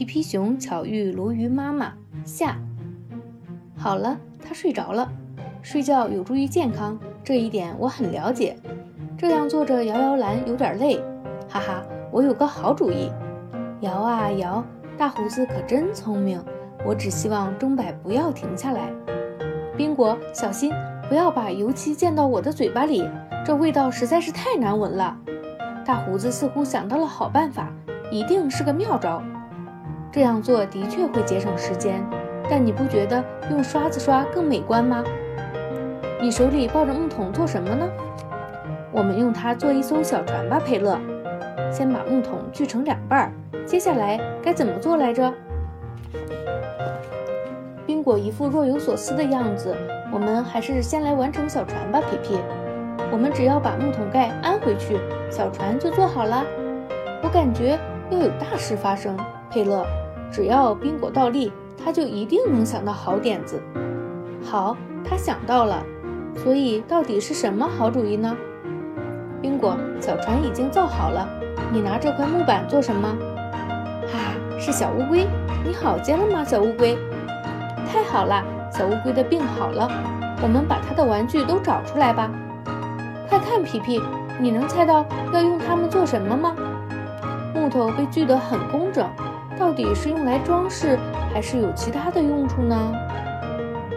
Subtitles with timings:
[0.00, 1.92] 皮皮熊巧遇鲈鱼妈妈
[2.24, 2.56] 下。
[3.76, 5.12] 好了，他睡着了。
[5.60, 8.56] 睡觉有助于健康，这一点我很了解。
[9.18, 10.96] 这样坐着摇摇篮有点累，
[11.50, 13.12] 哈哈，我有个好主意。
[13.80, 14.64] 摇啊摇，
[14.96, 16.42] 大胡子可真聪明。
[16.82, 18.90] 我只希望钟摆不要停下来。
[19.76, 20.72] 宾果，小心
[21.10, 23.06] 不要把油漆溅到我的嘴巴里，
[23.44, 25.14] 这味道实在是太难闻了。
[25.84, 27.70] 大胡子似乎想到了好办法，
[28.10, 29.22] 一定是个妙招。
[30.12, 32.04] 这样做的确会节省时间，
[32.50, 35.04] 但你不觉得用刷子刷更美观吗？
[36.20, 37.88] 你手里抱着木桶做什么呢？
[38.92, 40.98] 我们用它做一艘小船吧，佩勒。
[41.70, 43.32] 先把木桶锯成两半儿，
[43.64, 45.32] 接下来该怎么做来着？
[47.86, 49.76] 宾果一副若有所思的样子。
[50.12, 52.36] 我们还是先来完成小船吧，皮皮。
[53.12, 54.98] 我们只要把木桶盖安回去，
[55.30, 56.44] 小船就做好了。
[57.22, 57.78] 我感觉
[58.10, 59.16] 要有大事发生，
[59.48, 59.86] 佩勒。
[60.30, 61.52] 只要宾果倒立，
[61.82, 63.60] 他就一定能想到好点子。
[64.42, 65.82] 好，他想到了。
[66.36, 68.36] 所以到底是什么好主意呢？
[69.42, 71.28] 宾果，小船已经造好了，
[71.72, 73.08] 你拿这块木板做什么？
[74.12, 75.26] 哈，是小乌龟。
[75.64, 76.96] 你好些了吗，小乌龟？
[77.90, 79.90] 太好了，小乌龟的病好了。
[80.42, 82.30] 我们把它的玩具都找出来吧。
[83.28, 84.00] 快看，皮皮，
[84.40, 86.54] 你能猜到要用它们做什么吗？
[87.54, 89.06] 木头被锯得很工整，
[89.60, 90.98] 到底是用来装饰，
[91.34, 92.92] 还是有其他的用处呢？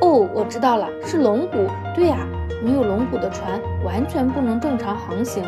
[0.00, 1.66] 哦，我知道了，是龙骨。
[1.96, 2.16] 对呀，
[2.62, 5.42] 没有龙骨的船完全不能正常航行。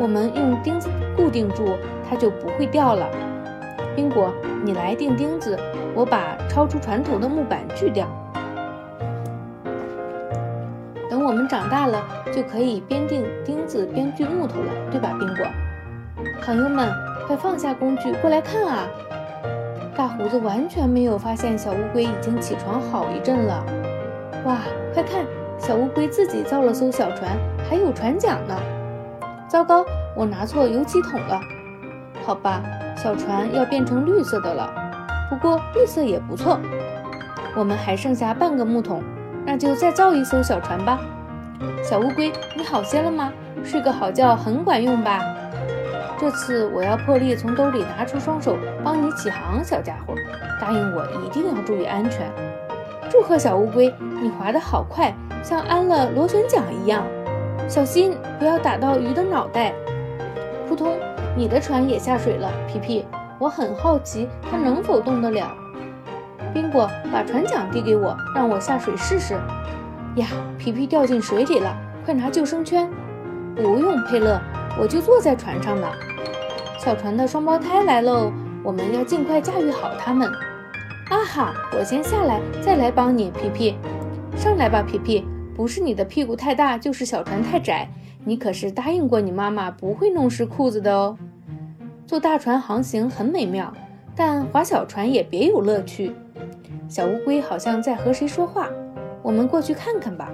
[0.00, 1.76] 我们用钉子固定住，
[2.08, 3.06] 它就不会掉了。
[3.94, 4.32] 宾果，
[4.64, 5.54] 你来钉钉子，
[5.94, 8.06] 我把超出船头的木板锯掉。
[11.10, 12.02] 等我们长大了，
[12.34, 15.46] 就可以边钉钉子边锯木头了，对吧，宾果？
[16.42, 16.88] 朋友们，
[17.30, 18.88] 快放下工具，过来看啊！
[19.94, 23.64] 大胡子完全没有发现小乌龟已经起床好一阵了。
[24.44, 24.58] 哇，
[24.92, 25.24] 快看，
[25.56, 27.38] 小乌龟自己造了艘小船，
[27.68, 28.56] 还有船桨呢。
[29.46, 29.86] 糟糕，
[30.16, 31.40] 我拿错油漆桶了。
[32.24, 32.64] 好吧，
[32.96, 34.68] 小船要变成绿色的了。
[35.30, 36.58] 不过绿色也不错。
[37.54, 39.04] 我们还剩下半个木桶，
[39.46, 40.98] 那就再造一艘小船吧。
[41.80, 43.32] 小乌龟，你好些了吗？
[43.62, 45.20] 睡个好觉很管用吧？
[46.20, 50.14] 这次我要破例从兜里拿出双手帮你起航，小家伙，
[50.60, 52.30] 答应我一定要注意安全。
[53.10, 57.02] 祝贺小乌龟，你划得好快，像安了螺旋桨一样。
[57.66, 59.72] 小心不要打到鱼的脑袋。
[60.68, 60.94] 扑通，
[61.34, 63.06] 你的船也下水了，皮皮。
[63.38, 65.50] 我很好奇它能否动得了。
[66.52, 69.32] 宾果，把船桨递给我，让我下水试试。
[70.16, 70.26] 呀，
[70.58, 72.90] 皮皮掉进水里了，快拿救生圈。
[73.56, 74.38] 不用，佩勒，
[74.78, 75.86] 我就坐在船上呢。
[76.78, 78.32] 小船的双胞胎来喽，
[78.62, 80.28] 我们要尽快驾驭好它们。
[81.10, 83.76] 啊哈，我先下来，再来帮你，皮皮。
[84.36, 85.26] 上来吧，皮皮。
[85.54, 87.86] 不是你的屁股太大，就是小船太窄。
[88.24, 91.18] 你可是答应过你妈妈不会弄湿裤子的哦。
[92.06, 93.72] 坐大船航行很美妙，
[94.16, 96.14] 但划小船也别有乐趣。
[96.88, 98.68] 小乌龟好像在和谁说话，
[99.22, 100.30] 我们过去看看吧。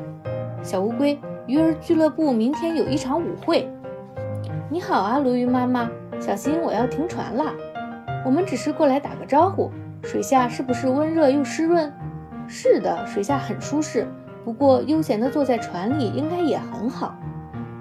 [0.63, 3.69] 小乌龟，鱼儿俱乐部明天有一场舞会。
[4.69, 5.89] 你好啊，鲈鱼妈妈。
[6.19, 7.55] 小心，我要停船了。
[8.25, 9.71] 我们只是过来打个招呼。
[10.03, 11.93] 水下是不是温热又湿润？
[12.49, 14.09] 是的，水下很舒适。
[14.45, 17.15] 不过悠闲地坐在船里应该也很好。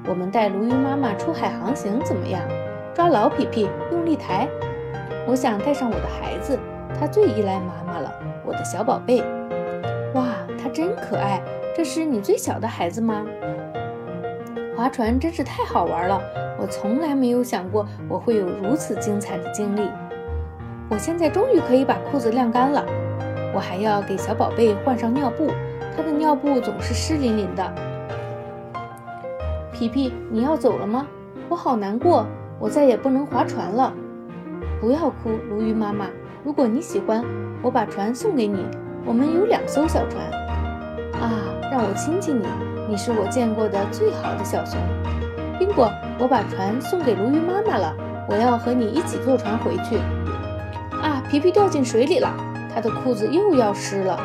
[0.08, 2.44] 我们带鲈鱼妈妈出海航行怎么样？
[2.94, 4.48] 抓牢皮皮，用力抬。
[5.28, 6.60] 我想带上我的孩子，
[7.00, 8.14] 他最依赖妈妈了。
[8.46, 9.24] 我的小宝贝，
[10.14, 11.42] 哇，他真可爱。
[11.76, 13.26] 这是你最小的孩子吗？
[14.76, 16.22] 划船真是太好玩了。
[16.60, 19.90] 我从来没有想过我会有如此精彩的经历。
[20.90, 22.86] 我现在终于可以把裤子晾干了。
[23.54, 25.48] 我还要给小宝贝换上尿布，
[25.96, 27.74] 他的尿布总是湿淋淋的。
[29.72, 31.08] 皮皮，你要走了吗？
[31.48, 32.26] 我好难过，
[32.60, 33.94] 我再也不能划船了。
[34.82, 36.08] 不要哭，鲈鱼妈妈。
[36.44, 37.24] 如果你喜欢，
[37.62, 38.66] 我把船送给你。
[39.06, 40.24] 我们有两艘小船。
[41.22, 41.32] 啊，
[41.72, 42.46] 让我亲亲你，
[42.88, 44.80] 你是我见过的最好的小熊。
[45.58, 47.96] 宾果，我把船送给鲈鱼妈妈了，
[48.30, 49.98] 我要和你一起坐船回去。
[51.02, 52.32] 啊，皮皮掉进水里了，
[52.74, 54.20] 他的裤子又要湿了。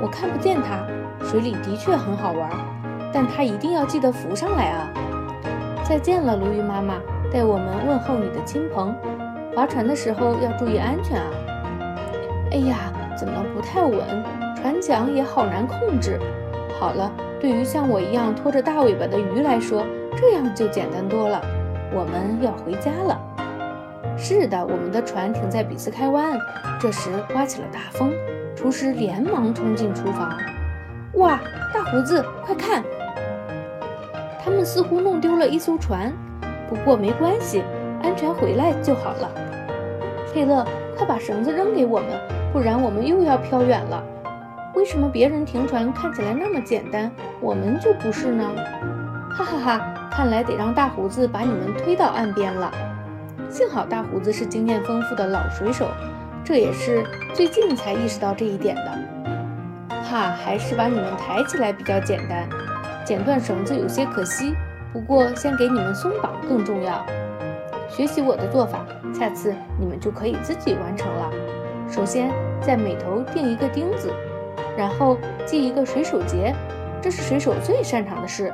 [0.00, 0.86] 我看不见他，
[1.24, 2.50] 水里的确很好玩，
[3.12, 4.88] 但他一定要记得浮上来啊！
[5.84, 6.94] 再见了，鲈鱼妈妈，
[7.30, 8.94] 代我们问候你的亲朋。
[9.54, 11.28] 划船的时候要注意安全啊！
[12.52, 14.24] 哎呀，怎么不太稳？
[14.56, 16.18] 船桨也好难控制。
[16.80, 17.10] 好了。
[17.42, 19.84] 对于像我一样拖着大尾巴的鱼来说，
[20.16, 21.42] 这样就简单多了。
[21.92, 23.20] 我们要回家了。
[24.16, 26.38] 是的，我们的船停在比斯开湾。
[26.80, 28.12] 这时刮起了大风，
[28.54, 30.38] 厨师连忙冲进厨房。
[31.14, 31.40] 哇，
[31.74, 32.84] 大胡子，快看！
[34.44, 36.12] 他们似乎弄丢了一艘船，
[36.68, 37.64] 不过没关系，
[38.04, 39.28] 安全回来就好了。
[40.32, 40.64] 佩勒，
[40.96, 42.08] 快把绳子扔给我们，
[42.52, 44.00] 不然我们又要飘远了。
[44.74, 47.10] 为什么别人停船看起来那么简单，
[47.40, 48.50] 我们就不是呢？
[49.30, 52.72] 哈哈哈，看来得让大胡子把你们推到岸边了。
[53.50, 55.88] 幸好大胡子是经验丰富的老水手，
[56.42, 57.04] 这也是
[57.34, 58.98] 最近才意识到这一点的。
[60.02, 62.48] 哈，还是把你们抬起来比较简单，
[63.04, 64.54] 剪断绳子有些可惜。
[64.92, 67.04] 不过先给你们松绑更重要。
[67.88, 71.30] 学习我的做法，下次你们就可以自己完成了。
[71.90, 72.30] 首先
[72.60, 74.10] 在每头钉一个钉子，
[74.76, 76.54] 然后系一个水手结，
[77.00, 78.52] 这是水手最擅长的事。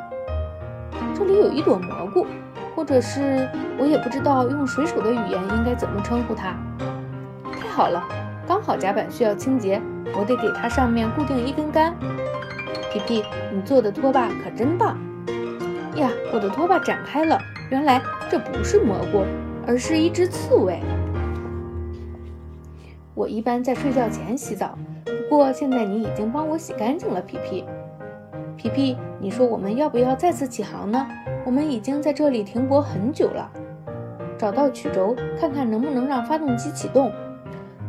[1.14, 2.26] 这里有一朵蘑菇。
[2.76, 6.56] 或者是我也不知道用水手的语言应该怎么称呼它。
[7.52, 8.00] 太好了，
[8.46, 9.82] 刚好甲板需要清洁，
[10.14, 11.92] 我得给它上面固定一根杆。
[12.92, 14.96] 皮皮，你做的拖把可真棒
[15.96, 16.08] 呀！
[16.32, 17.36] 我的拖把展开了，
[17.68, 18.00] 原来
[18.30, 19.24] 这不是蘑菇，
[19.66, 20.80] 而是一只刺猬。
[23.12, 24.78] 我一般在睡觉前洗澡，
[25.28, 27.64] 不过现在你已经帮我洗干净了，皮皮。
[28.56, 31.06] 皮皮，你说我们要不要再次起航呢？
[31.44, 33.50] 我们已经在这里停泊很久了，
[34.36, 37.12] 找到曲轴，看看能不能让发动机启动。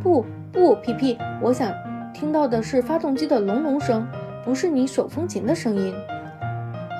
[0.03, 1.71] 不不，皮皮，我想
[2.13, 4.07] 听到的是发动机的隆隆声，
[4.43, 5.93] 不是你手风琴的声音。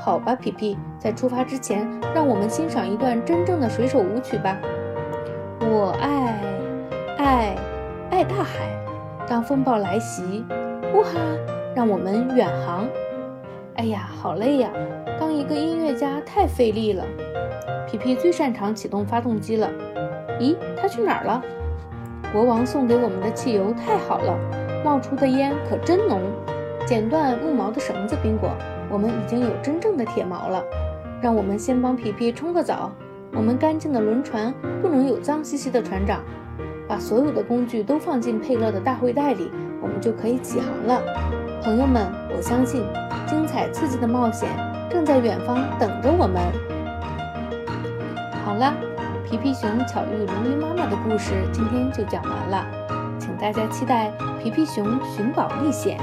[0.02, 4.58] 好吧，皮皮，在出发之前，让我们欣赏一段真正的水手舞曲吧。
[5.62, 6.42] 我爱
[7.18, 7.56] 爱
[8.10, 8.76] 爱大海，
[9.30, 10.44] 当风暴来袭，
[10.92, 11.20] 呜哈，
[11.76, 12.88] 让我们远航。
[13.76, 14.72] 哎呀，好累呀！
[15.20, 17.06] 当一个音乐家太费力了。
[17.88, 19.70] 皮皮最擅长启动发动机了。
[20.40, 21.44] 咦，他去哪儿了？
[22.34, 24.36] 国王送给我们的汽油太好了，
[24.84, 26.22] 冒出的烟可真浓。
[26.88, 28.50] 剪断木毛的绳子，宾果，
[28.90, 30.64] 我们已经有真正的铁锚了。
[31.22, 32.92] 让我们先帮皮皮冲个澡。
[33.34, 36.24] 我们干净的轮船不能有脏兮兮的船长。
[36.90, 41.00] 把所有的工具都放进佩勒的大会袋里，我们就可以起航了。
[41.64, 42.84] 朋友们，我相信。
[43.28, 44.50] 精彩刺激的冒险
[44.90, 46.42] 正在远方等着我们。
[48.44, 48.74] 好了，
[49.24, 52.66] 皮皮熊巧遇鲈鱼妈妈的故事今天就讲完了，
[53.20, 56.00] 请大家期待《皮皮熊寻宝历险》。